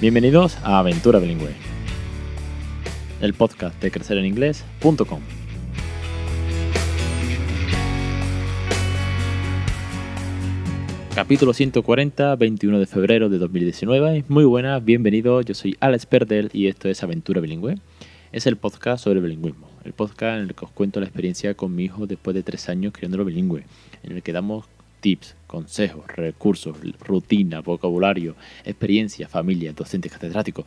[0.00, 1.50] Bienvenidos a Aventura Bilingüe,
[3.20, 5.20] el podcast de crecereninglés.com.
[11.14, 14.24] Capítulo 140, 21 de febrero de 2019.
[14.28, 15.44] Muy buenas, bienvenidos.
[15.44, 17.76] Yo soy Alex Perdel y esto es Aventura Bilingüe.
[18.32, 19.68] Es el podcast sobre bilingüismo.
[19.84, 22.70] El podcast en el que os cuento la experiencia con mi hijo después de tres
[22.70, 23.64] años criándolo bilingüe.
[24.02, 24.64] En el que damos
[25.00, 30.64] tips, consejos, recursos, rutina, vocabulario, experiencia, familia, docentes catedráticos.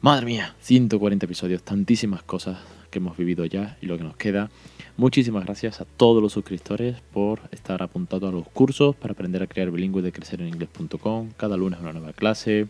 [0.00, 2.58] Madre mía, 140 episodios, tantísimas cosas
[2.90, 4.50] que hemos vivido ya y lo que nos queda.
[4.96, 9.48] Muchísimas gracias a todos los suscriptores por estar apuntados a los cursos para aprender a
[9.48, 11.30] crear bilingüe de crecereninglés.com.
[11.36, 12.68] Cada lunes una nueva clase.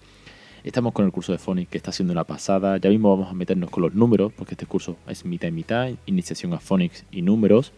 [0.64, 2.78] Estamos con el curso de Phonics que está siendo una pasada.
[2.78, 5.90] Ya mismo vamos a meternos con los números, porque este curso es mitad y mitad,
[6.06, 7.72] iniciación a Phonics y números.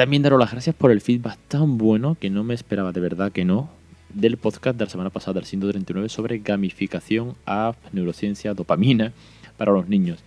[0.00, 3.30] También daros las gracias por el feedback tan bueno que no me esperaba de verdad
[3.30, 3.68] que no
[4.14, 9.12] del podcast de la semana pasada, del 139, sobre gamificación, app, neurociencia, dopamina
[9.58, 10.20] para los niños.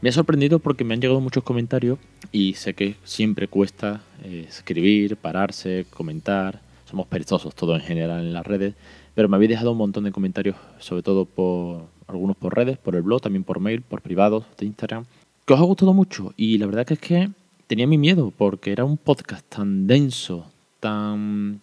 [0.00, 2.00] Me ha sorprendido porque me han llegado muchos comentarios
[2.32, 6.60] y sé que siempre cuesta eh, escribir, pararse, comentar.
[6.90, 8.74] Somos perezosos todos en general en las redes,
[9.14, 12.96] pero me habéis dejado un montón de comentarios, sobre todo por algunos por redes, por
[12.96, 15.04] el blog, también por mail, por privados de Instagram,
[15.46, 17.30] que os ha gustado mucho y la verdad que es que
[17.70, 21.60] tenía mi miedo porque era un podcast tan denso, tan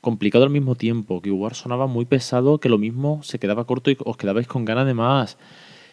[0.00, 3.90] complicado al mismo tiempo, que igual sonaba muy pesado, que lo mismo se quedaba corto
[3.90, 5.36] y os quedabais con ganas de más.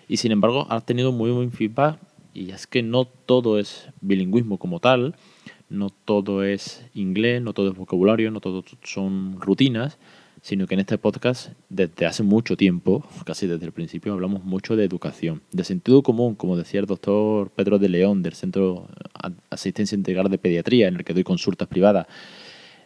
[0.08, 2.00] Y sin embargo, ha tenido muy buen feedback
[2.34, 5.18] y es que no todo es bilingüismo como tal,
[5.68, 9.98] no todo es inglés, no todo es vocabulario, no todo son rutinas,
[10.48, 14.78] sino que en este podcast desde hace mucho tiempo, casi desde el principio, hablamos mucho
[14.78, 18.88] de educación, de sentido común, como decía el doctor Pedro de León del Centro
[19.50, 22.08] Asistencia Integral de Pediatría, en el que doy consultas privadas.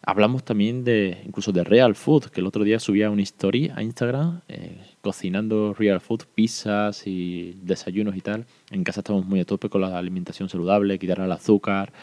[0.04, 3.84] Hablamos también de incluso de real food, que el otro día subía una story a
[3.84, 8.48] Instagram eh, cocinando real food, pizzas y desayunos y tal.
[8.72, 11.94] En casa estamos muy a tope con la alimentación saludable, quitar el azúcar.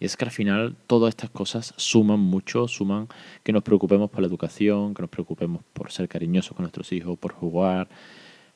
[0.00, 3.06] Y es que al final todas estas cosas suman mucho, suman
[3.44, 7.16] que nos preocupemos por la educación, que nos preocupemos por ser cariñosos con nuestros hijos,
[7.16, 7.88] por jugar,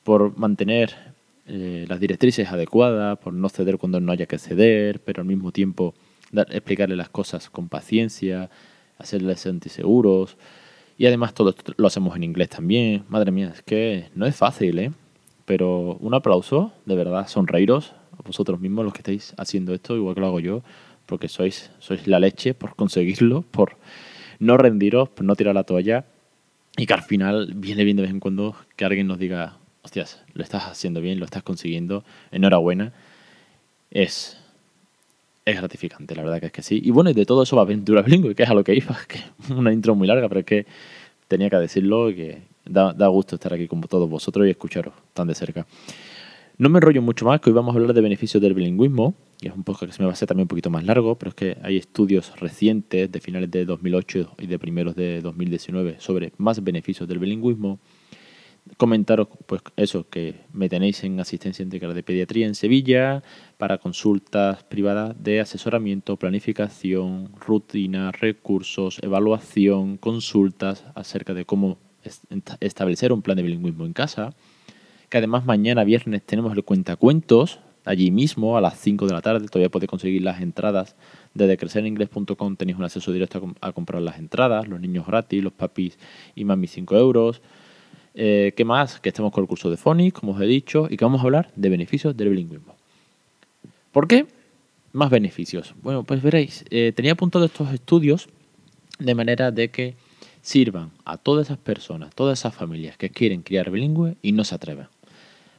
[0.02, 1.14] por mantener
[1.46, 5.52] eh, las directrices adecuadas, por no ceder cuando no haya que ceder, pero al mismo
[5.52, 5.94] tiempo
[6.32, 8.50] dar, explicarle las cosas con paciencia,
[8.98, 10.36] hacerles sentir seguros.
[10.96, 13.04] Y además todo esto lo hacemos en inglés también.
[13.08, 14.92] Madre mía, es que no es fácil, ¿eh?
[15.44, 20.14] Pero un aplauso, de verdad, sonreiros a vosotros mismos los que estáis haciendo esto, igual
[20.14, 20.62] que lo hago yo
[21.08, 23.76] porque sois, sois la leche por conseguirlo, por
[24.38, 26.04] no rendiros, por no tirar la toalla
[26.76, 30.22] y que al final viene bien de vez en cuando que alguien nos diga, hostias,
[30.34, 32.92] lo estás haciendo bien, lo estás consiguiendo, enhorabuena.
[33.90, 34.38] Es,
[35.50, 36.80] es gratificante, la verdad que es que sí.
[36.82, 38.96] Y bueno, y de todo eso va Aventura Bilingüe, que es a lo que iba,
[39.08, 40.66] que es una intro muy larga, pero es que
[41.26, 44.94] tenía que decirlo y que da, da gusto estar aquí con todos vosotros y escucharos
[45.14, 45.66] tan de cerca.
[46.58, 49.46] No me enrollo mucho más, que hoy vamos a hablar de beneficios del bilingüismo, y
[49.46, 51.28] es un poco que se me va a hacer también un poquito más largo, pero
[51.28, 56.32] es que hay estudios recientes de finales de 2008 y de primeros de 2019 sobre
[56.36, 57.78] más beneficios del bilingüismo.
[58.76, 63.22] Comentaros, pues eso, que me tenéis en asistencia integral de pediatría en Sevilla
[63.58, 71.78] para consultas privadas de asesoramiento, planificación, rutina, recursos, evaluación, consultas acerca de cómo
[72.60, 74.32] establecer un plan de bilingüismo en casa
[75.08, 79.46] que además mañana viernes tenemos el cuentacuentos, allí mismo a las 5 de la tarde,
[79.48, 80.96] todavía podéis conseguir las entradas
[81.34, 85.98] desde crecereningles.com tenéis un acceso directo a, comprar las entradas, los niños gratis, los papis
[86.34, 87.40] y mami 5 euros.
[88.14, 89.00] Eh, ¿Qué más?
[89.00, 91.24] Que estamos con el curso de Phonics, como os he dicho, y que vamos a
[91.24, 92.77] hablar de beneficios del bilingüismo.
[93.98, 94.26] ¿Por qué?
[94.92, 95.74] Más beneficios.
[95.82, 98.28] Bueno, pues veréis, eh, tenía apuntado estos estudios
[99.00, 99.96] de manera de que
[100.40, 104.54] sirvan a todas esas personas, todas esas familias que quieren criar bilingüe y no se
[104.54, 104.86] atreven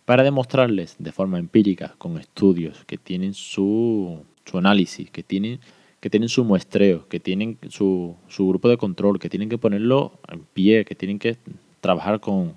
[0.05, 5.59] para demostrarles de forma empírica, con estudios que tienen su, su análisis, que tienen,
[5.99, 10.13] que tienen su muestreo, que tienen su, su, grupo de control, que tienen que ponerlo
[10.29, 11.35] en pie, que tienen que
[11.81, 12.53] trabajar con,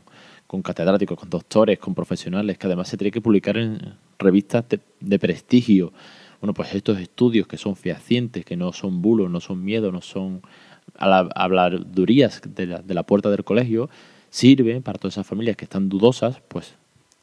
[0.52, 4.66] con catedráticos, con doctores, con profesionales, que además se tiene que publicar en revistas
[5.00, 5.94] de, prestigio.
[6.42, 10.02] Bueno, pues estos estudios que son fehacientes, que no son bulos, no son miedo, no
[10.02, 10.42] son
[10.94, 13.88] habladurías de la, de la puerta del colegio,
[14.28, 16.74] sirven para todas esas familias que están dudosas, pues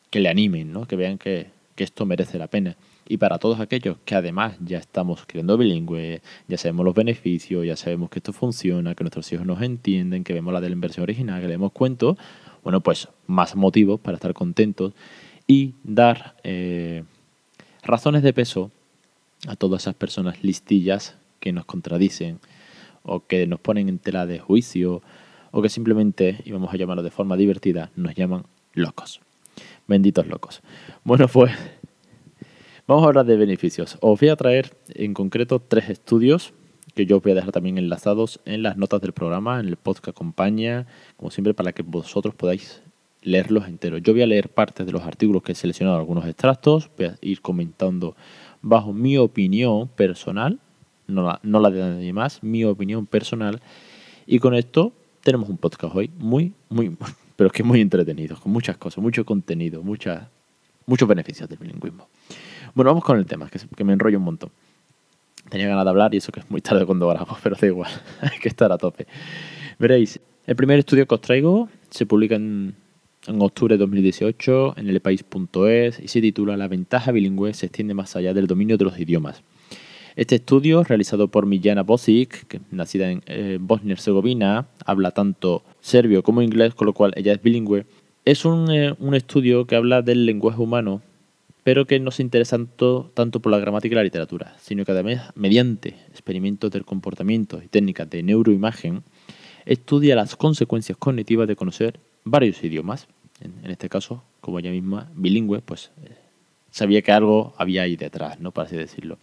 [0.10, 0.88] que le animen, ¿no?
[0.88, 2.76] que vean que, esto merece la pena.
[3.08, 7.78] Y para todos aquellos que además ya estamos creando bilingüe, ya sabemos los beneficios, ya
[7.78, 11.04] sabemos que esto funciona, que nuestros hijos nos entienden, que vemos la de la inversión
[11.04, 12.18] original, que leemos cuentos,
[12.64, 14.94] bueno, pues más motivos para estar contentos
[15.48, 17.04] y dar eh,
[17.84, 18.72] razones de peso
[19.48, 22.40] a todas esas personas listillas que nos contradicen
[23.04, 25.02] o que nos ponen en tela de juicio
[25.52, 29.22] o que simplemente, y vamos a llamarlo de forma divertida, nos llaman locos.
[29.88, 30.62] Benditos locos.
[31.04, 31.52] Bueno, pues
[32.86, 33.98] vamos a hablar de beneficios.
[34.02, 36.54] Os voy a traer en concreto tres estudios
[37.00, 39.78] que yo os voy a dejar también enlazados en las notas del programa, en el
[39.78, 40.86] podcast que acompaña,
[41.16, 42.82] como siempre, para que vosotros podáis
[43.22, 44.02] leerlos enteros.
[44.04, 47.18] Yo voy a leer partes de los artículos que he seleccionado, algunos extractos, voy a
[47.22, 48.18] ir comentando
[48.62, 50.60] bajo mi opinión personal,
[51.08, 53.62] no la, no la de nadie más, mi opinión personal.
[54.28, 54.92] Y con esto
[55.24, 56.98] tenemos un podcast hoy muy, muy,
[57.38, 60.28] pero que muy entretenido, con muchas cosas, mucho contenido, muchas,
[60.86, 62.10] muchos beneficios del bilingüismo.
[62.76, 64.52] Bueno, vamos con el tema, que, que me enrollo un montón.
[65.50, 67.92] Tenía ganas de hablar y eso que es muy tarde cuando grabo, pero da igual,
[68.22, 69.08] hay que estar a tope.
[69.78, 72.76] Veréis, el primer estudio que os traigo se publica en
[73.28, 77.94] en octubre de 2018 en el país.es y se titula La ventaja bilingüe se extiende
[77.94, 79.44] más allá del dominio de los idiomas.
[80.16, 85.64] Este estudio, realizado por Miljana Bosic, que nacida en eh, Bosnia y Herzegovina, habla tanto
[85.80, 87.86] serbio como inglés, con lo cual ella es bilingüe,
[88.26, 91.02] es un, eh, un estudio que habla del lenguaje humano,
[91.64, 94.92] pero que no se interesa tanto, tanto por la gramática y la literatura, sino que
[94.92, 99.04] además, mediante experimentos del comportamiento y técnicas de neuroimagen,
[99.66, 103.08] estudia las consecuencias cognitivas de conocer varios idiomas.
[103.42, 106.16] En, este caso, como ella misma, bilingüe, pues eh,
[106.72, 108.52] sabía que algo había ahí detrás, ¿no?
[108.52, 109.18] Para así decirlo.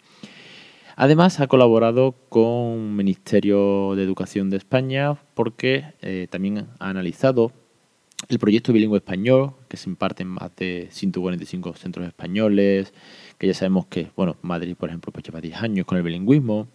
[0.98, 7.52] Además, ha colaborado con el Ministerio de Educación de España porque eh, también ha analizado
[8.28, 12.92] el proyecto bilingüe español, que se imparte en más de 145 centros españoles,
[13.38, 16.66] que ya sabemos que, bueno, Madrid, por ejemplo, pues lleva 10 años con el bilingüismo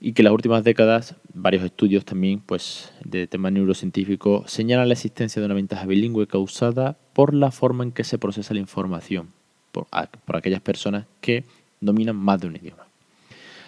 [0.00, 4.94] y que en las últimas décadas varios estudios también pues, de tema neurocientífico señalan la
[4.94, 9.30] existencia de una ventaja bilingüe causada por la forma en que se procesa la información
[9.72, 9.86] por,
[10.36, 11.44] aquellas personas que
[11.80, 12.86] dominan más de un idioma.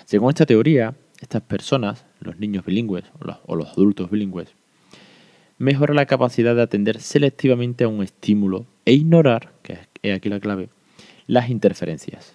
[0.05, 3.05] Según esta teoría, estas personas, los niños bilingües
[3.47, 4.49] o los adultos bilingües,
[5.59, 10.41] mejoran la capacidad de atender selectivamente a un estímulo e ignorar, que es aquí la
[10.41, 10.69] clave,
[11.27, 12.35] las interferencias.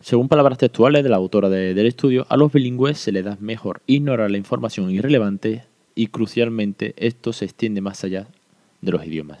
[0.00, 3.82] Según palabras textuales de la autora del estudio, a los bilingües se les da mejor
[3.86, 5.64] ignorar la información irrelevante
[5.94, 8.28] y crucialmente esto se extiende más allá
[8.80, 9.40] de los idiomas.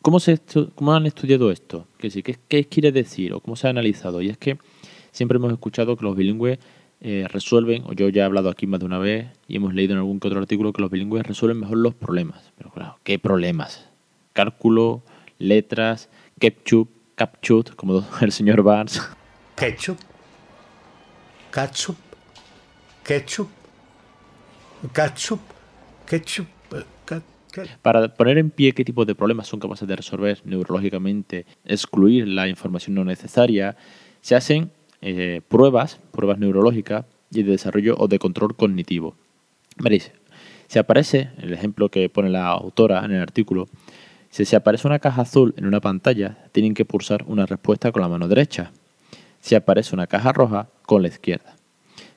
[0.00, 0.38] ¿Cómo, se
[0.74, 1.86] cómo han estudiado esto?
[1.98, 2.10] ¿Qué,
[2.48, 4.22] ¿Qué, quiere decir o cómo se ha analizado?
[4.22, 4.56] Y es que
[5.10, 6.58] siempre hemos escuchado que los bilingües
[7.00, 9.92] eh, resuelven, o yo ya he hablado aquí más de una vez y hemos leído
[9.92, 12.52] en algún que otro artículo que los bilingües resuelven mejor los problemas.
[12.56, 13.88] Pero claro, ¿qué problemas?
[14.32, 15.02] Cálculo,
[15.38, 16.08] letras,
[16.38, 19.00] ketchup, capchut, como el señor Barnes
[19.56, 19.98] ketchup,
[21.50, 21.96] ketchup,
[23.12, 23.50] ketchup,
[24.92, 25.40] ketchup,
[26.06, 26.46] ketchup.
[27.80, 32.48] Para poner en pie qué tipo de problemas son capaces de resolver neurológicamente, excluir la
[32.48, 33.78] información no necesaria,
[34.20, 34.70] se hacen
[35.02, 39.14] eh, pruebas, pruebas neurológicas y de desarrollo o de control cognitivo.
[39.76, 40.12] Veréis,
[40.68, 43.68] si aparece, el ejemplo que pone la autora en el artículo,
[44.30, 48.02] si se aparece una caja azul en una pantalla, tienen que pulsar una respuesta con
[48.02, 48.72] la mano derecha
[49.46, 51.54] si aparece una caja roja con la izquierda.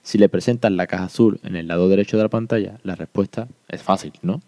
[0.01, 3.47] Si le presentan la caja azul en el lado derecho de la pantalla, la respuesta
[3.67, 4.41] es fácil, ¿no?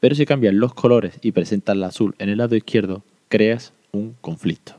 [0.00, 4.16] Pero si cambian los colores y presentan la azul en el lado izquierdo, creas un
[4.22, 4.72] conflicto.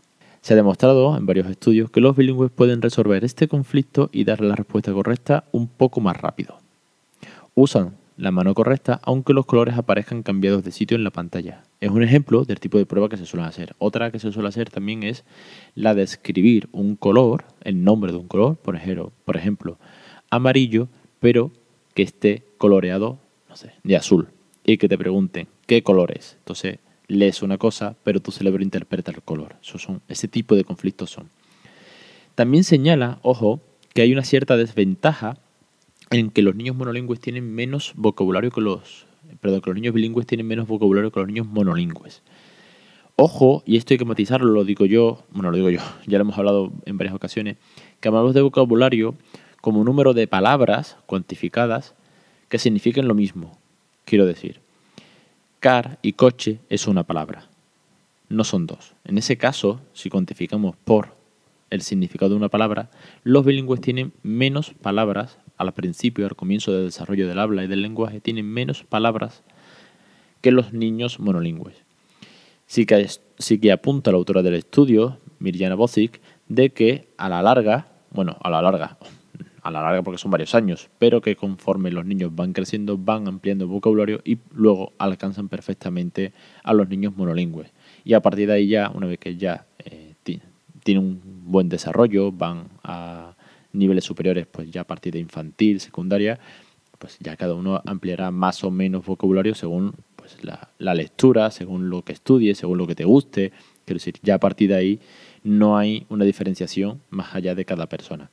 [0.46, 4.42] Se ha demostrado en varios estudios que los bilingües pueden resolver este conflicto y dar
[4.42, 6.60] la respuesta correcta un poco más rápido.
[7.56, 11.64] Usan la mano correcta aunque los colores aparezcan cambiados de sitio en la pantalla.
[11.82, 13.76] Es un ejemplo del tipo de prueba que se suele hacer.
[13.80, 15.24] Otra que se suele hacer también es
[15.74, 19.80] la de escribir un color, el nombre de un color, por ejemplo, por ejemplo
[20.30, 21.50] amarillo, pero
[21.96, 23.18] que esté coloreado,
[23.50, 24.28] no sé, de azul.
[24.64, 26.36] Y que te pregunten qué color es.
[26.38, 29.56] Entonces lees una cosa, pero tu cerebro interpreta el color.
[29.62, 31.30] Eso son, ese tipo de conflictos son.
[32.36, 33.62] También señala, ojo,
[33.94, 35.38] que hay una cierta desventaja
[36.12, 39.08] en que los niños monolingües tienen menos vocabulario que los.
[39.42, 42.22] Perdón, que los niños bilingües tienen menos vocabulario que los niños monolingües.
[43.16, 46.24] Ojo, y esto hay que matizarlo, lo digo yo, bueno, lo digo yo, ya lo
[46.24, 47.58] hemos hablado en varias ocasiones,
[48.02, 49.16] que hablamos de vocabulario
[49.62, 51.96] como un número de palabras cuantificadas
[52.50, 53.58] que signifiquen lo mismo.
[54.04, 54.60] Quiero decir,
[55.66, 57.50] car y coche es una palabra,
[58.30, 58.94] no son dos.
[59.04, 61.16] En ese caso, si cuantificamos por
[61.72, 62.92] el significado de una palabra,
[63.24, 67.82] los bilingües tienen menos palabras al principio, al comienzo del desarrollo del habla y del
[67.82, 69.42] lenguaje, tienen menos palabras
[70.42, 71.78] que los niños monolingües.
[72.68, 78.38] Sí que, apunta la autora del estudio, Mirjana Bosic, de que a la larga, bueno,
[78.40, 79.00] a la larga,
[79.66, 83.28] a la larga porque son varios años, pero que conforme los niños van creciendo, van
[83.28, 87.72] ampliando vocabulario y luego alcanzan perfectamente a los niños monolingües.
[88.04, 90.14] Y a partir de ahí ya, una vez que ya eh,
[90.84, 93.34] tienen un buen desarrollo, van a
[93.74, 96.40] niveles superiores, pues ya a partir de infantil, secundaria,
[97.00, 101.90] pues ya cada uno ampliará más o menos vocabulario según pues, la, la lectura, según
[101.90, 103.52] lo que estudies, según lo que te guste.
[103.84, 105.00] Quiero decir, ya a partir de ahí
[105.44, 108.30] no hay una diferenciación más allá de cada persona.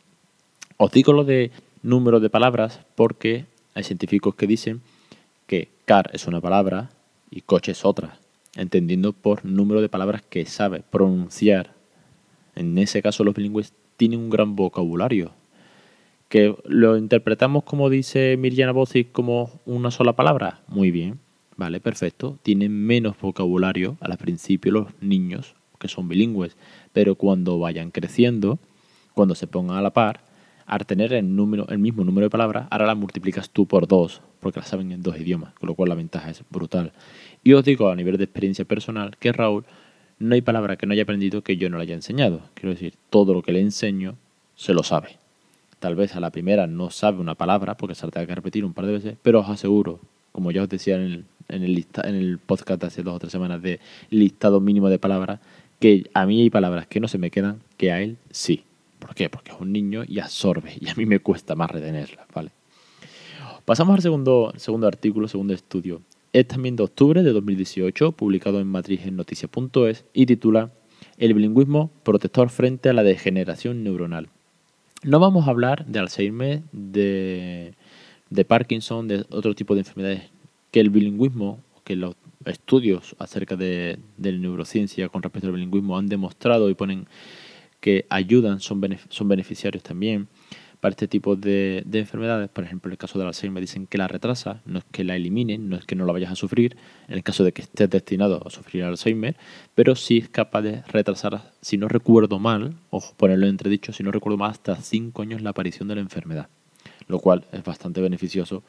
[0.77, 1.51] Os digo lo de
[1.83, 4.81] número de palabras porque hay científicos que dicen
[5.47, 6.91] que car es una palabra
[7.31, 8.19] y coche es otra,
[8.57, 11.75] entendiendo por número de palabras que sabe pronunciar.
[12.55, 15.33] En ese caso los bilingües tienen un gran vocabulario,
[16.29, 20.61] que lo interpretamos como dice Mirjana Bozic como una sola palabra.
[20.67, 21.21] Muy bien,
[21.57, 22.39] vale, perfecto.
[22.43, 26.57] Tienen menos vocabulario al principio los niños que son bilingües,
[26.93, 28.59] pero cuando vayan creciendo,
[29.15, 30.21] cuando se pongan a la par,
[30.73, 34.23] al tener el, número, el mismo número de palabras, ahora las multiplicas tú por dos,
[34.41, 36.93] porque las saben en dos idiomas, con lo cual la ventaja es brutal.
[37.45, 39.67] Y os digo a nivel de experiencia personal que Raúl
[40.19, 42.41] no hay palabra que no haya aprendido que yo no le haya enseñado.
[42.55, 44.17] Quiero decir, todo lo que le enseño
[44.57, 45.19] se lo sabe.
[45.79, 48.65] Tal vez a la primera no sabe una palabra porque se la tenga que repetir
[48.65, 50.01] un par de veces, pero os aseguro,
[50.33, 53.33] como ya os decía en el, en el, en el podcast hace dos o tres
[53.33, 55.41] semanas de listado mínimo de palabras,
[55.79, 58.65] que a mí hay palabras que no se me quedan, que a él sí.
[59.03, 59.29] ¿Por qué?
[59.29, 62.53] Porque es un niño y absorbe y a mí me cuesta más retenerlas, ¿vale?
[63.65, 66.03] Pasamos al segundo, segundo artículo, segundo estudio.
[66.33, 70.71] Es también de octubre de 2018, publicado en matrizenoticias.es y titula
[71.19, 74.29] El bilingüismo protector frente a la degeneración neuronal.
[75.03, 77.75] No vamos a hablar de Alzheimer, de,
[78.31, 80.31] de Parkinson, de otro tipo de enfermedades
[80.71, 86.07] que el bilingüismo, que los estudios acerca de, de neurociencia con respecto al bilingüismo han
[86.07, 87.09] demostrado y ponen
[87.83, 90.29] que ayudan, son, son beneficiarios también
[90.81, 92.49] para este tipo de, de, enfermedades.
[92.49, 95.17] Por ejemplo, en el caso del Alzheimer dicen que la retrasa, no es que la
[95.17, 96.77] eliminen, no es que no la vayas a sufrir,
[97.09, 99.37] en el caso de que estés destinado a sufrir Alzheimer,
[99.75, 104.05] pero sí es capaz de retrasar, si no recuerdo mal, ojo, ponerlo en entredicho, si
[104.05, 106.49] no recuerdo mal, hasta 5 años la aparición de la enfermedad,
[107.09, 108.63] lo cual es bastante beneficioso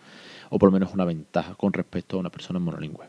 [0.50, 3.06] o por lo menos una ventaja con respecto a una persona monolingüe.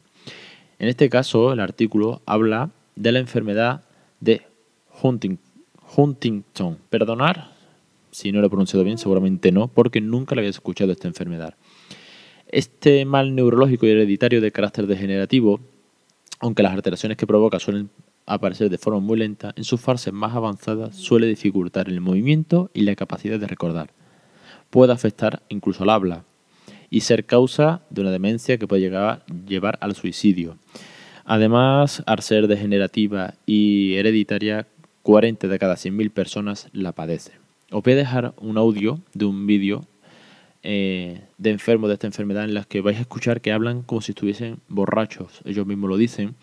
[0.79, 3.85] En este caso, el artículo habla de la enfermedad
[4.21, 4.43] de
[5.03, 5.44] Huntington
[5.97, 6.79] Huntington.
[6.91, 7.55] Perdonar
[8.15, 11.55] si no lo he pronunciado bien, seguramente no, porque nunca le había escuchado esta enfermedad.
[12.47, 15.59] Este mal neurológico y hereditario de carácter degenerativo,
[16.39, 17.91] aunque las alteraciones que provoca suelen
[18.25, 22.83] aparecer de forma muy lenta, en sus fases más avanzadas suele dificultar el movimiento y
[22.83, 23.91] la capacidad de recordar.
[24.71, 26.25] Puede afectar incluso al habla
[26.91, 30.57] y ser causa de una demencia que puede llegar llevar al suicidio.
[31.25, 34.69] Además, al ser degenerativa y hereditaria,
[35.05, 37.35] 40 de cada 100.000 personas la padecen.
[37.71, 39.85] Os voy a dejar un audio de un vídeo
[40.63, 44.01] eh, de enfermos de esta enfermedad en las que vais a escuchar que hablan como
[44.01, 45.43] si estuviesen borrachos.
[45.45, 46.35] Ellos mismos lo dicen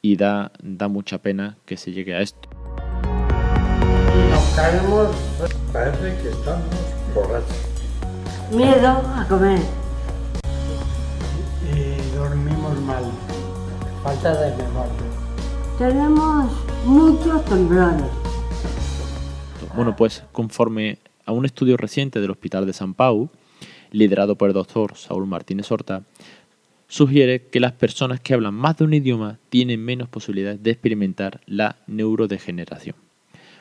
[0.00, 2.48] y da, da mucha pena que se llegue a esto.
[4.30, 5.16] Nos caemos,
[5.72, 6.64] parece que estamos
[7.12, 7.56] borrachos.
[8.52, 9.60] Miedo a comer.
[11.74, 13.04] Y dormimos mal.
[14.04, 14.92] Falta de memoria.
[15.78, 18.02] Tenemos muchos temblores.
[19.74, 23.30] Bueno, pues conforme a un estudio reciente del Hospital de San Pau,
[23.90, 26.02] liderado por el doctor Saúl Martínez Horta,
[26.88, 31.40] sugiere que las personas que hablan más de un idioma tienen menos posibilidades de experimentar
[31.46, 32.96] la neurodegeneración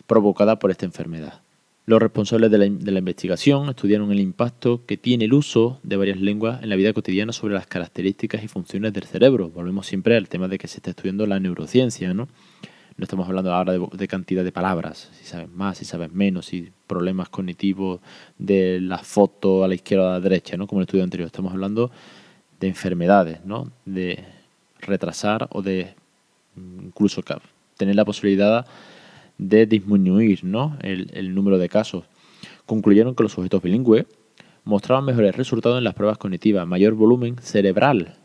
[0.05, 1.41] provocada por esta enfermedad.
[1.85, 5.97] Los responsables de la, de la, investigación estudiaron el impacto que tiene el uso de
[5.97, 9.49] varias lenguas en la vida cotidiana sobre las características y funciones del cerebro.
[9.49, 12.27] Volvemos siempre al tema de que se está estudiando la neurociencia, ¿no?
[12.98, 16.71] No estamos hablando ahora de, cantidad de palabras, si sabes más, si sabes menos, si
[16.88, 18.00] problemas cognitivos
[18.38, 20.67] de la foto a la izquierda o a la derecha, ¿no?
[20.67, 21.27] como el estudio anterior.
[21.27, 21.89] Estamos hablando
[22.60, 23.71] de enfermedades, ¿no?
[23.86, 24.24] de
[24.79, 25.95] retrasar o de
[26.57, 27.24] incluso
[27.77, 28.65] tener la posibilidad
[29.38, 30.77] de disminuir ¿no?
[30.81, 32.03] el número de casos.
[32.65, 34.05] Concluyeron que los sujetos bilingües
[34.63, 38.15] mostraban mejores resultados en las pruebas cognitivas, mayor volumen cerebral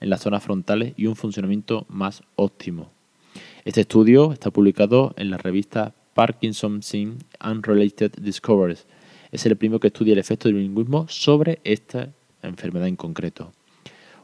[0.00, 2.90] en las zonas frontales y un funcionamiento más óptimo.
[3.64, 8.86] Este estudio está publicado en la revista Parkinson Sin Unrelated Discoveries.
[9.32, 12.08] Es el primero que estudia el efecto del bilingüismo sobre esta
[12.42, 13.52] enfermedad en concreto.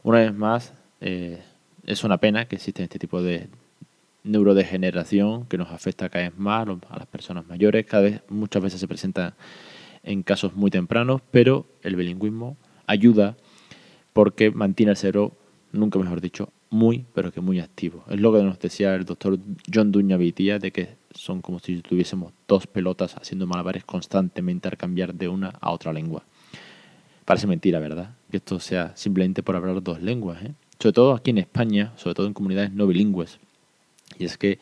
[0.03, 1.41] Una vez más, eh,
[1.85, 3.49] es una pena que exista este tipo de
[4.23, 7.85] neurodegeneración que nos afecta cada vez más a las personas mayores.
[7.85, 9.35] Cada vez, muchas veces se presenta
[10.03, 13.35] en casos muy tempranos, pero el bilingüismo ayuda
[14.13, 15.33] porque mantiene el cerebro,
[15.71, 18.03] nunca mejor dicho, muy, pero que muy activo.
[18.09, 19.37] Es lo que nos decía el doctor
[19.73, 24.77] John Duña Vitía, de que son como si tuviésemos dos pelotas haciendo malabares constantemente al
[24.77, 26.23] cambiar de una a otra lengua.
[27.25, 28.15] Parece mentira, ¿verdad?
[28.29, 30.53] Que esto sea simplemente por hablar dos lenguas, ¿eh?
[30.79, 33.39] Sobre todo aquí en España, sobre todo en comunidades no bilingües.
[34.19, 34.59] Y es que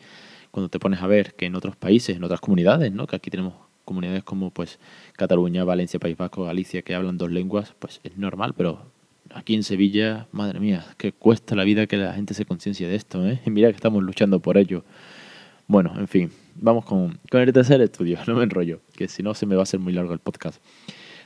[0.50, 3.06] cuando te pones a ver que en otros países, en otras comunidades, ¿no?
[3.06, 4.78] Que aquí tenemos comunidades como pues
[5.14, 8.86] Cataluña, Valencia, País Vasco, Galicia, que hablan dos lenguas, pues es normal, pero
[9.32, 12.96] aquí en Sevilla, madre mía, que cuesta la vida que la gente se conciencia de
[12.96, 13.40] esto, ¿eh?
[13.44, 14.84] Y mira que estamos luchando por ello.
[15.66, 19.34] Bueno, en fin, vamos con, con el tercer estudio, no me enrollo, que si no
[19.34, 20.62] se me va a hacer muy largo el podcast.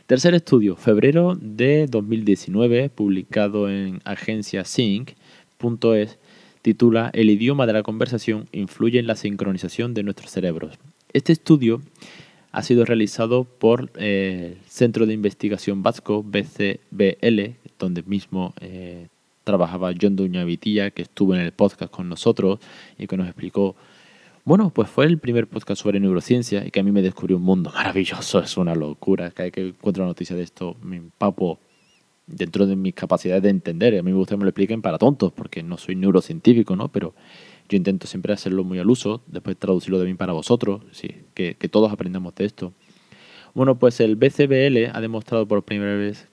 [0.06, 6.18] Tercer estudio, febrero de 2019, publicado en agencia sync.es,
[6.62, 10.78] titula El idioma de la conversación influye en la sincronización de nuestros cerebros.
[11.12, 11.82] Este estudio
[12.52, 19.08] ha sido realizado por eh, el Centro de Investigación Vasco, BCBL, donde mismo eh,
[19.44, 22.58] trabajaba John Duña Vitilla, que estuvo en el podcast con nosotros
[22.98, 23.76] y que nos explicó
[24.48, 27.42] bueno, pues fue el primer podcast sobre neurociencia y que a mí me descubrió un
[27.42, 28.38] mundo maravilloso.
[28.40, 29.30] Es una locura.
[29.30, 31.58] Cada vez que encuentro una noticia de esto me empapo
[32.26, 33.98] dentro de mis capacidades de entender.
[33.98, 36.88] A mí me gusta que me lo expliquen para tontos, porque no soy neurocientífico, ¿no?
[36.88, 37.14] Pero
[37.68, 41.56] yo intento siempre hacerlo muy al uso, después traducirlo de mí para vosotros, sí, que,
[41.56, 42.72] que todos aprendamos de esto.
[43.52, 46.26] Bueno, pues el BCBL ha demostrado por primera vez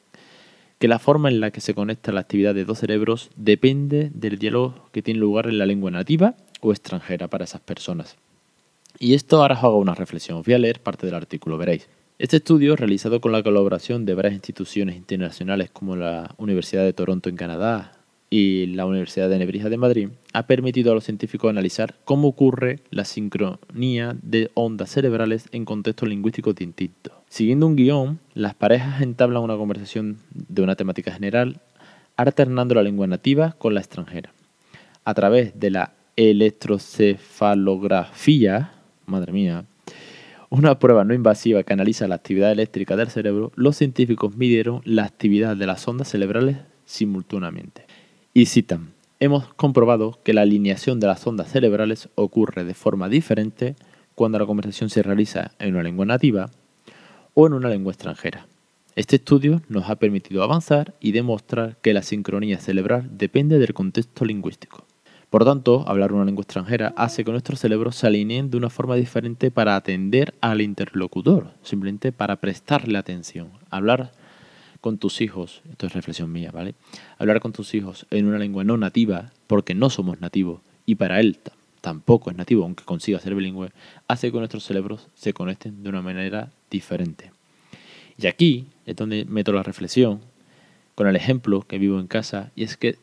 [0.80, 4.38] que la forma en la que se conecta la actividad de dos cerebros depende del
[4.38, 8.18] diálogo que tiene lugar en la lengua nativa o extranjera para esas personas.
[9.00, 10.42] Y esto ahora os hago una reflexión.
[10.44, 11.88] Voy a leer parte del artículo, veréis.
[12.18, 17.28] Este estudio, realizado con la colaboración de varias instituciones internacionales como la Universidad de Toronto
[17.28, 17.92] en Canadá
[18.30, 22.80] y la Universidad de Nebrija de Madrid, ha permitido a los científicos analizar cómo ocurre
[22.90, 27.14] la sincronía de ondas cerebrales en contextos lingüísticos distintos.
[27.30, 31.60] Siguiendo un guion, las parejas entablan una conversación de una temática general,
[32.18, 34.32] alternando la lengua nativa con la extranjera.
[35.04, 38.72] A través de la electrocefalografía,
[39.06, 39.66] madre mía,
[40.50, 45.04] una prueba no invasiva que analiza la actividad eléctrica del cerebro, los científicos midieron la
[45.04, 47.85] actividad de las ondas cerebrales simultáneamente.
[48.38, 53.78] Y citan, hemos comprobado que la alineación de las ondas cerebrales ocurre de forma diferente
[54.14, 56.52] cuando la conversación se realiza en una lengua nativa
[57.34, 58.46] o en una lengua extranjera.
[58.98, 64.26] Este estudio nos ha permitido avanzar y demostrar que la sincronía cerebral depende del contexto
[64.26, 64.84] lingüístico.
[65.30, 68.98] Por tanto, hablar una lengua extranjera hace que nuestros cerebros se alineen de una forma
[68.98, 73.52] diferente para atender al interlocutor, simplemente para prestarle atención.
[73.70, 74.12] Hablar
[74.86, 76.76] con tus hijos, esto es reflexión mía, ¿vale?
[77.18, 81.20] Hablar con tus hijos en una lengua no nativa, porque no somos nativos, y para
[81.20, 81.40] él
[81.82, 83.72] tampoco es nativo, aunque consiga ser bilingüe,
[84.08, 87.32] hace que nuestros cerebros se conecten de una manera diferente.
[88.20, 90.22] Y aquí es donde meto la reflexión
[90.94, 93.00] con el ejemplo que vivo en casa, y es que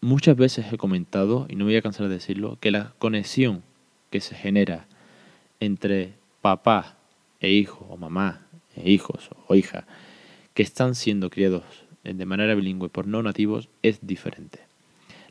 [0.00, 3.62] muchas veces he comentado, y no me voy a cansar de decirlo, que la conexión
[4.08, 4.86] que se genera
[5.60, 6.96] entre papá
[7.40, 8.40] e hijo, o mamá
[8.74, 9.84] e hijos, o hija,
[10.54, 11.64] que están siendo criados
[12.02, 14.60] de manera bilingüe por no nativos, es diferente.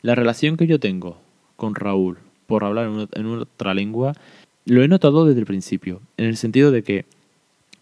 [0.02, 1.18] La relación que yo tengo
[1.56, 4.14] con Raúl por hablar en, otra lengua,
[4.64, 7.04] lo he notado desde el principio, en el sentido de que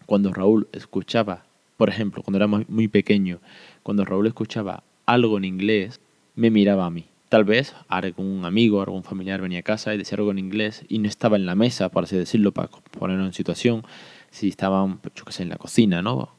[0.05, 1.45] cuando Raúl escuchaba,
[1.77, 3.39] por ejemplo, cuando era muy pequeño,
[3.83, 5.99] cuando Raúl escuchaba algo en inglés,
[6.35, 7.05] me miraba a mí.
[7.29, 10.97] Tal vez algún amigo, algún familiar venía a casa y decía algo en inglés y
[10.99, 13.83] no estaba en la mesa, por así decirlo, para ponerlo en situación.
[14.31, 16.31] Si estaban, yo qué sé, en la cocina, ¿no?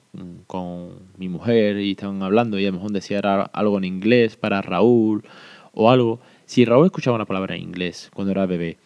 [0.46, 4.60] Con mi mujer y estaban hablando y a lo mejor decía algo en inglés para
[4.60, 5.24] Raúl
[5.72, 6.20] o algo.
[6.46, 8.76] Si Raúl escuchaba una palabra en inglés cuando era bebé,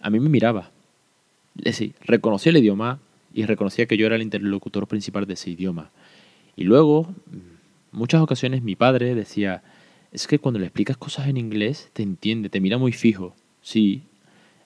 [0.00, 0.70] a mí me miraba.
[1.58, 2.98] Es decir, reconocía el idioma
[3.32, 5.90] y reconocía que yo era el interlocutor principal de ese idioma.
[6.56, 7.12] Y luego,
[7.92, 9.62] muchas ocasiones mi padre decía,
[10.12, 13.34] es que cuando le explicas cosas en inglés, te entiende, te mira muy fijo.
[13.60, 14.02] Sí,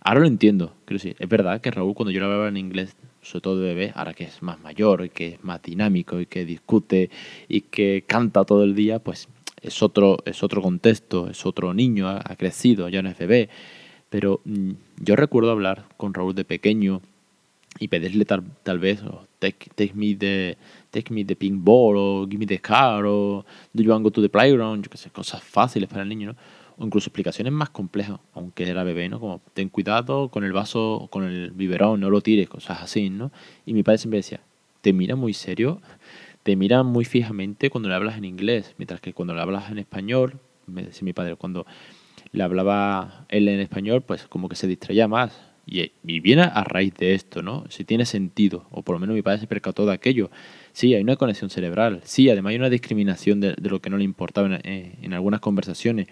[0.01, 0.75] ahora lo entiendo.
[0.85, 2.95] Quiero decir, es verdad que Raúl cuando yo lo hablaba en inglés,
[3.29, 6.27] sobre todo de bebé, ahora que es más mayor y que es más dinámico y
[6.27, 7.11] que discute
[7.49, 9.29] y que canta todo el día, pues
[9.61, 13.49] es otro, es otro contexto, es otro niño, ha, crecido, ya no es bebé.
[14.09, 14.71] Pero mm,
[15.03, 17.03] yo recuerdo hablar con Raúl de pequeño
[17.79, 19.03] y pedirle tal, tal vez,
[19.38, 20.57] take, take, me the,
[20.91, 24.05] take me the pink ball, o give me the car, o do you want to
[24.05, 26.58] go to the playground, yo qué sé, cosas fáciles para el niño, ¿no?
[26.79, 29.21] O incluso explicaciones más complejas, aunque era bebé, ¿no?
[29.21, 33.33] Como, ten cuidado con el vaso, con el biberón, no lo tires, cosas así, ¿no?
[33.67, 34.41] Y mi padre siempre decía,
[34.81, 35.81] te mira muy serio,
[36.43, 39.79] te mira muy fijamente cuando le hablas en inglés, mientras que cuando le hablas en
[39.79, 41.67] español, me decía mi padre, cuando
[42.33, 46.95] le hablaba él en español, pues como que se distraía más, y, viene a raíz
[46.95, 47.64] de esto, ¿no?
[47.69, 50.31] Si tiene sentido, o por lo menos mi padre se percató de aquello.
[50.73, 52.01] Sí, hay una conexión cerebral.
[52.05, 55.41] Sí, además hay una discriminación de, lo que no le importaba en, eh, en, algunas
[55.41, 56.09] conversaciones.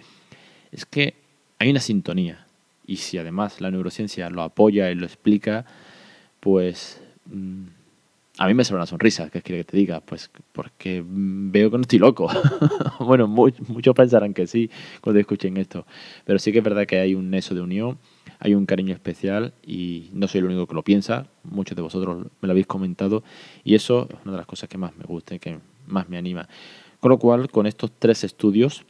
[0.77, 1.15] Es que
[1.59, 2.47] hay una sintonía.
[2.87, 5.65] Y si además la neurociencia lo apoya y lo explica,
[6.39, 7.65] pues mm,
[8.39, 10.01] a mí me sale una sonrisa, ¿qué quiere que te diga?
[10.01, 12.29] Pues porque veo que no estoy loco.
[13.01, 15.87] bueno, muchos pensarán que sí cuando escuchen esto,
[16.27, 17.97] pero sí que es verdad que hay un neso de unión,
[18.39, 22.19] hay un cariño especial y no soy el único que lo piensa, muchos de vosotros
[22.19, 23.25] me lo habéis comentado
[23.65, 26.19] y eso es una de las cosas que más me gusta y que más me
[26.19, 26.47] anima.
[27.01, 28.85] Con lo cual, con estos tres estudios,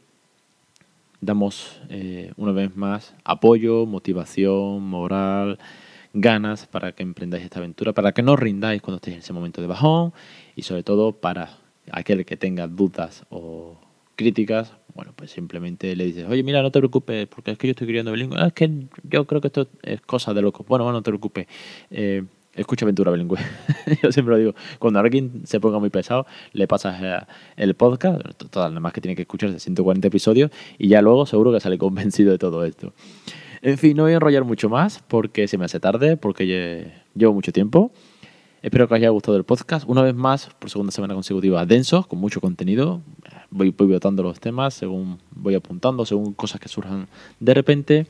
[1.21, 5.59] damos eh, una vez más apoyo, motivación, moral,
[6.13, 9.61] ganas para que emprendáis esta aventura, para que no rindáis cuando estéis en ese momento
[9.61, 10.13] de bajón
[10.55, 11.57] y sobre todo para
[11.91, 13.77] aquel que tenga dudas o
[14.15, 17.71] críticas, bueno, pues simplemente le dices, oye, mira, no te preocupes, porque es que yo
[17.71, 18.37] estoy criando bilingüe.
[18.39, 20.65] Ah, es que yo creo que esto es cosa de locos.
[20.67, 21.47] Bueno, no te preocupes.
[21.91, 22.23] Eh,
[22.57, 23.39] escucha aventura bilingüe.
[24.03, 27.19] yo siempre lo digo, cuando alguien se ponga muy pesado, le pasas eh,
[27.55, 31.51] el podcast, total, nada más que tiene que escucharse 140 episodios y ya luego seguro
[31.53, 32.93] que sale convencido de todo esto.
[33.61, 37.33] En fin, no voy a enrollar mucho más porque se me hace tarde, porque llevo
[37.33, 37.91] mucho tiempo.
[38.61, 39.87] Espero que os haya gustado el podcast.
[39.87, 43.01] Una vez más, por segunda semana consecutiva, denso, con mucho contenido.
[43.49, 47.07] Voy, voy votando los temas según voy apuntando, según cosas que surjan
[47.39, 48.07] de repente.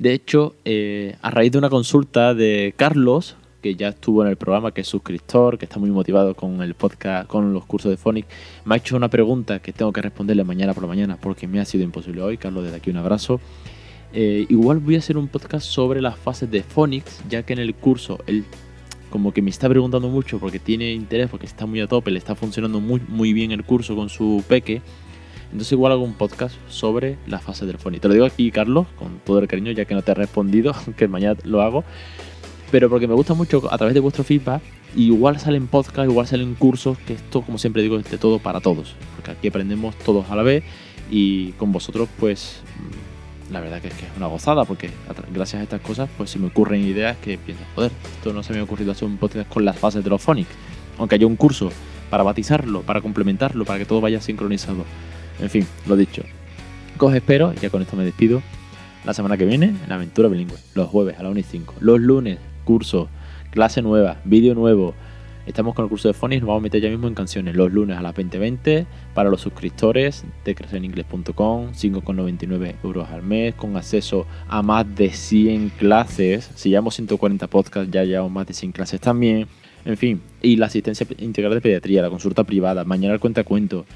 [0.00, 4.36] De hecho, eh, a raíz de una consulta de Carlos, que ya estuvo en el
[4.36, 7.96] programa, que es suscriptor, que está muy motivado con el podcast, con los cursos de
[7.96, 8.28] Phonics,
[8.64, 11.60] me ha hecho una pregunta que tengo que responderle mañana por la mañana porque me
[11.60, 12.36] ha sido imposible hoy.
[12.36, 13.40] Carlos, desde aquí un abrazo.
[14.12, 17.60] Eh, igual voy a hacer un podcast sobre las fases de Phonics, ya que en
[17.60, 18.44] el curso él
[19.10, 22.18] como que me está preguntando mucho porque tiene interés, porque está muy a tope, le
[22.18, 24.82] está funcionando muy, muy bien el curso con su peque.
[25.46, 28.02] Entonces igual hago un podcast sobre las fases del Phonics.
[28.02, 30.72] Te lo digo aquí, Carlos, con todo el cariño, ya que no te he respondido,
[30.86, 31.84] aunque mañana lo hago.
[32.70, 34.62] Pero porque me gusta mucho a través de vuestro feedback,
[34.94, 38.60] igual salen podcasts, igual salen cursos, que esto, como siempre digo, es de todo para
[38.60, 38.94] todos.
[39.16, 40.62] Porque aquí aprendemos todos a la vez
[41.10, 42.60] y con vosotros pues
[43.50, 44.90] la verdad que es que es una gozada porque
[45.34, 48.52] gracias a estas cosas pues se me ocurren ideas que pienso, joder, esto no se
[48.52, 50.50] me ha ocurrido hacer un podcast con las fases de los phonics,
[50.98, 51.70] aunque haya un curso
[52.10, 54.84] para batizarlo, para complementarlo, para que todo vaya sincronizado.
[55.40, 56.22] En fin, lo dicho.
[56.98, 58.42] Os espero, ya con esto me despido,
[59.04, 61.98] la semana que viene en Aventura Bilingüe, los jueves a las 1 y 5, los
[61.98, 62.38] lunes,
[62.70, 63.08] curso,
[63.50, 64.94] clase nueva, vídeo nuevo,
[65.44, 67.72] Estamos con el curso de Phonics, nos vamos a meter ya mismo en canciones los
[67.72, 74.26] lunes a las 20.20 para los suscriptores de crecereningles.com, 5,99 euros al mes, con acceso
[74.46, 76.48] a más de 100 clases.
[76.54, 79.48] Si llevamos 140 podcasts, ya llevamos más de 100 clases también.
[79.84, 83.86] En fin, y la asistencia integral de pediatría, la consulta privada, mañana el cuenta cuento.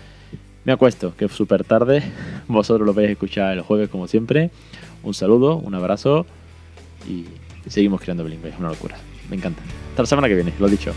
[0.64, 2.02] Me acuesto, que es súper tarde.
[2.48, 4.50] Vosotros lo vais a escuchar el jueves como siempre.
[5.04, 6.26] Un saludo, un abrazo
[7.08, 7.26] y
[7.70, 8.50] seguimos creando bilingüe.
[8.50, 8.96] Es una locura.
[9.30, 9.62] Me encanta.
[9.90, 10.92] Hasta la semana que viene, lo dicho.